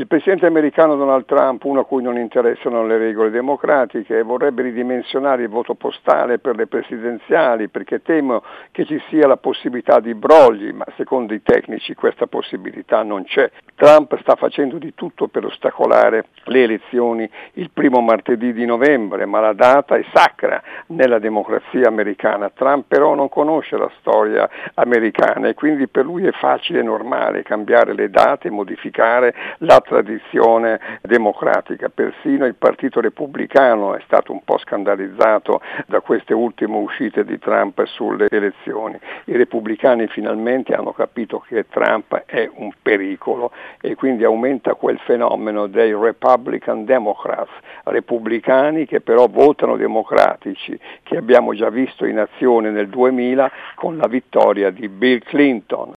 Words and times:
Il 0.00 0.06
presidente 0.06 0.46
americano 0.46 0.96
Donald 0.96 1.26
Trump, 1.26 1.62
uno 1.64 1.80
a 1.80 1.84
cui 1.84 2.02
non 2.02 2.16
interessano 2.16 2.86
le 2.86 2.96
regole 2.96 3.28
democratiche, 3.28 4.22
vorrebbe 4.22 4.62
ridimensionare 4.62 5.42
il 5.42 5.50
voto 5.50 5.74
postale 5.74 6.38
per 6.38 6.56
le 6.56 6.66
presidenziali 6.66 7.68
perché 7.68 8.00
temo 8.00 8.42
che 8.72 8.86
ci 8.86 8.98
sia 9.10 9.26
la 9.26 9.36
possibilità 9.36 10.00
di 10.00 10.14
brogli, 10.14 10.72
ma 10.72 10.86
secondo 10.96 11.34
i 11.34 11.42
tecnici 11.42 11.92
questa 11.92 12.26
possibilità 12.26 13.02
non 13.02 13.24
c'è. 13.24 13.50
Trump 13.74 14.18
sta 14.20 14.36
facendo 14.36 14.78
di 14.78 14.94
tutto 14.94 15.28
per 15.28 15.44
ostacolare 15.44 16.28
le 16.44 16.62
elezioni 16.62 17.28
il 17.54 17.68
primo 17.70 18.00
martedì 18.00 18.54
di 18.54 18.64
novembre, 18.64 19.26
ma 19.26 19.40
la 19.40 19.52
data 19.52 19.96
è 19.96 20.04
sacra 20.14 20.62
nella 20.86 21.18
democrazia 21.18 21.88
americana. 21.88 22.48
Trump 22.48 22.86
però 22.88 23.14
non 23.14 23.28
conosce 23.28 23.76
la 23.76 23.90
storia 23.98 24.48
americana 24.76 25.48
e 25.48 25.52
quindi 25.52 25.88
per 25.88 26.06
lui 26.06 26.24
è 26.26 26.32
facile 26.32 26.80
e 26.80 26.84
normale 26.84 27.42
cambiare 27.42 27.92
le 27.92 28.08
date, 28.08 28.48
modificare 28.48 29.34
la 29.58 29.78
tradizione 29.90 30.78
democratica. 31.02 31.88
Persino 31.88 32.46
il 32.46 32.54
Partito 32.54 33.00
Repubblicano 33.00 33.96
è 33.96 34.00
stato 34.04 34.30
un 34.30 34.44
po' 34.44 34.56
scandalizzato 34.58 35.60
da 35.86 36.00
queste 36.00 36.32
ultime 36.32 36.76
uscite 36.76 37.24
di 37.24 37.40
Trump 37.40 37.82
sulle 37.86 38.28
elezioni. 38.30 38.96
I 39.24 39.36
repubblicani 39.36 40.06
finalmente 40.06 40.74
hanno 40.74 40.92
capito 40.92 41.40
che 41.40 41.66
Trump 41.68 42.22
è 42.24 42.48
un 42.54 42.70
pericolo 42.80 43.50
e 43.80 43.96
quindi 43.96 44.22
aumenta 44.22 44.74
quel 44.74 45.00
fenomeno 45.00 45.66
dei 45.66 45.92
Republican 45.92 46.84
Democrats, 46.84 47.50
repubblicani 47.82 48.86
che 48.86 49.00
però 49.00 49.26
votano 49.26 49.76
democratici, 49.76 50.78
che 51.02 51.16
abbiamo 51.16 51.52
già 51.52 51.68
visto 51.68 52.06
in 52.06 52.20
azione 52.20 52.70
nel 52.70 52.88
2000 52.88 53.50
con 53.74 53.96
la 53.96 54.06
vittoria 54.06 54.70
di 54.70 54.88
Bill 54.88 55.18
Clinton. 55.18 55.88